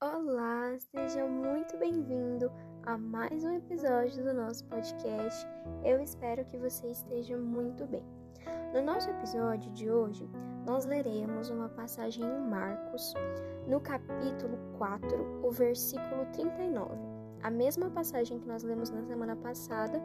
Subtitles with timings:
[0.00, 2.52] Olá, seja muito bem-vindo
[2.84, 5.44] a mais um episódio do nosso podcast.
[5.84, 8.04] Eu espero que você esteja muito bem.
[8.72, 10.30] No nosso episódio de hoje,
[10.64, 13.12] nós leremos uma passagem em Marcos,
[13.66, 16.94] no capítulo 4, o versículo 39.
[17.42, 20.00] A mesma passagem que nós lemos na semana passada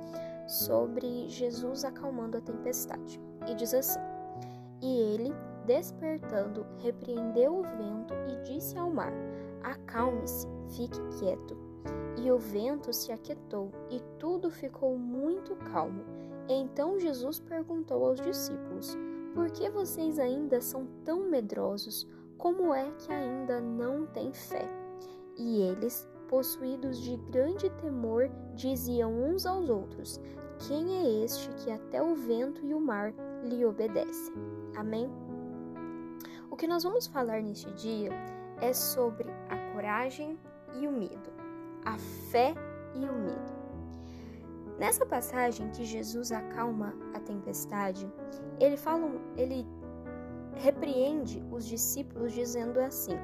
[0.47, 3.21] sobre Jesus acalmando a tempestade.
[3.47, 3.99] E diz assim:
[4.81, 5.31] E ele,
[5.67, 9.13] despertando, repreendeu o vento e disse ao mar:
[9.63, 11.57] Acalme-se, fique quieto.
[12.17, 16.03] E o vento se aquietou e tudo ficou muito calmo.
[16.47, 18.97] Então Jesus perguntou aos discípulos:
[19.33, 22.07] Por que vocês ainda são tão medrosos?
[22.37, 24.67] Como é que ainda não têm fé?
[25.37, 30.19] E eles, possuídos de grande temor, diziam uns aos outros:
[30.67, 34.33] Quem é este que até o vento e o mar lhe obedecem?
[34.75, 35.09] Amém?
[36.51, 38.11] O que nós vamos falar neste dia
[38.63, 40.39] é sobre a coragem
[40.73, 41.29] e o medo,
[41.83, 41.97] a
[42.31, 42.53] fé
[42.95, 43.53] e o medo.
[44.79, 48.09] Nessa passagem que Jesus acalma a tempestade,
[48.61, 49.67] ele fala, ele
[50.55, 53.17] repreende os discípulos dizendo assim: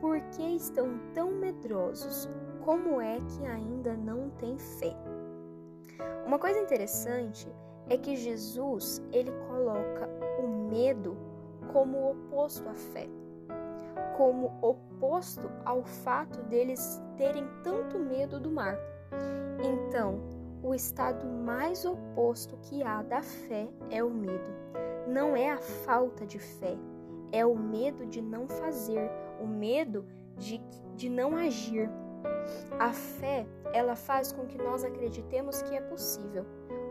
[0.00, 2.28] Por que estão tão medrosos?
[2.64, 4.96] Como é que ainda não têm fé?
[6.26, 7.46] Uma coisa interessante
[7.88, 10.08] é que Jesus, ele coloca
[10.42, 11.16] o medo
[11.70, 13.08] como oposto à fé
[14.16, 18.78] como oposto ao fato deles terem tanto medo do mar.
[19.62, 20.20] Então,
[20.62, 24.56] o estado mais oposto que há da fé é o medo.
[25.06, 26.76] Não é a falta de fé,
[27.30, 30.04] é o medo de não fazer, o medo
[30.36, 30.58] de,
[30.96, 31.88] de não agir.
[32.78, 36.44] A fé, ela faz com que nós acreditemos que é possível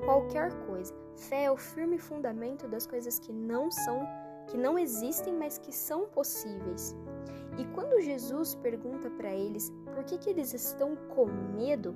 [0.06, 0.94] qualquer coisa.
[1.16, 4.06] Fé é o firme fundamento das coisas que não são,
[4.48, 6.96] que não existem, mas que são possíveis.
[7.58, 11.26] E quando Jesus pergunta para eles por que, que eles estão com
[11.56, 11.96] medo,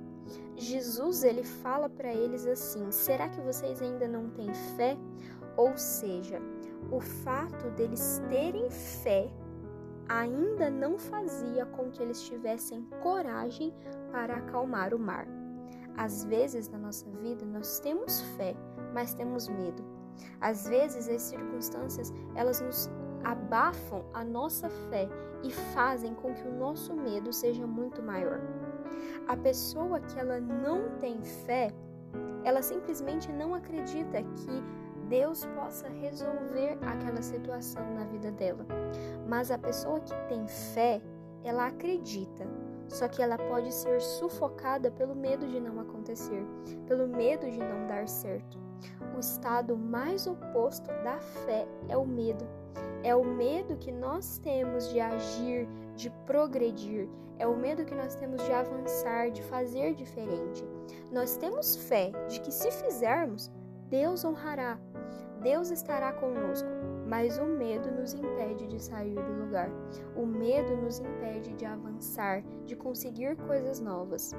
[0.56, 4.96] Jesus ele fala para eles assim: será que vocês ainda não têm fé?
[5.56, 6.40] Ou seja,
[6.90, 9.30] o fato deles terem fé
[10.08, 13.72] ainda não fazia com que eles tivessem coragem
[14.10, 15.26] para acalmar o mar.
[15.96, 18.56] Às vezes na nossa vida nós temos fé,
[18.94, 19.84] mas temos medo.
[20.40, 22.90] Às vezes as circunstâncias elas nos
[23.24, 25.08] abafam a nossa fé
[25.42, 28.40] e fazem com que o nosso medo seja muito maior.
[29.26, 31.70] A pessoa que ela não tem fé,
[32.44, 34.64] ela simplesmente não acredita que
[35.08, 38.64] Deus possa resolver aquela situação na vida dela.
[39.28, 41.02] Mas a pessoa que tem fé,
[41.42, 42.46] ela acredita,
[42.88, 46.44] só que ela pode ser sufocada pelo medo de não acontecer,
[46.86, 48.58] pelo medo de não dar certo.
[49.16, 52.46] O estado mais oposto da fé é o medo.
[53.02, 55.66] É o medo que nós temos de agir,
[55.96, 57.08] de progredir.
[57.38, 60.62] É o medo que nós temos de avançar, de fazer diferente.
[61.10, 63.50] Nós temos fé de que se fizermos,
[63.88, 64.78] Deus honrará,
[65.42, 66.68] Deus estará conosco.
[67.06, 69.68] Mas o medo nos impede de sair do lugar.
[70.14, 74.32] O medo nos impede de avançar, de conseguir coisas novas.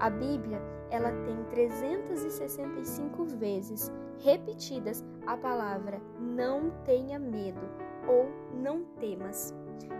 [0.00, 7.60] A Bíblia, ela tem 365 vezes repetidas a palavra não tenha medo
[8.08, 9.54] ou não temas.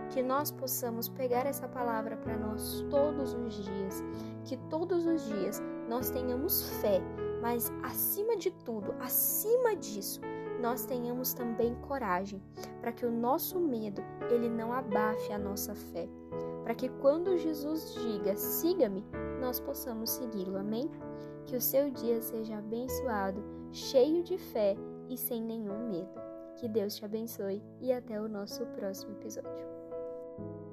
[0.09, 4.03] Que nós possamos pegar essa palavra para nós todos os dias,
[4.43, 6.99] que todos os dias nós tenhamos fé,
[7.39, 10.19] mas acima de tudo, acima disso,
[10.59, 12.41] nós tenhamos também coragem,
[12.81, 16.09] para que o nosso medo ele não abafe a nossa fé,
[16.63, 19.05] para que quando Jesus diga siga-me,
[19.39, 20.57] nós possamos segui-lo.
[20.57, 20.89] Amém?
[21.45, 24.75] Que o seu dia seja abençoado, cheio de fé
[25.09, 26.21] e sem nenhum medo.
[26.55, 30.70] Que Deus te abençoe e até o nosso próximo episódio.